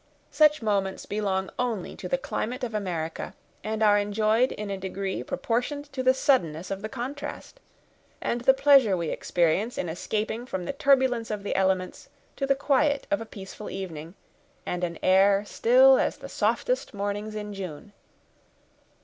[0.31, 5.21] Such moments belong only to the climate of America, and are enjoyed in a degree
[5.21, 7.59] proportioned to the suddenness of the contrast,
[8.19, 12.55] and the pleasure we experience in escaping from the turbulence of the elements to the
[12.55, 14.15] quiet of a peaceful evening,
[14.65, 17.93] and an air still as the softest mornings in June.